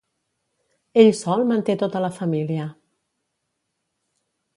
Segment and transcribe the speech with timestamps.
[1.01, 2.65] Ell sol manté tota la família.